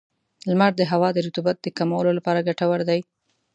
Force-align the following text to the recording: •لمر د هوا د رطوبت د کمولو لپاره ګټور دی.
•لمر 0.49 0.71
د 0.77 0.81
هوا 0.91 1.09
د 1.13 1.17
رطوبت 1.27 1.55
د 1.61 1.67
کمولو 1.77 2.11
لپاره 2.17 2.45
ګټور 2.47 2.79
دی. 2.89 2.99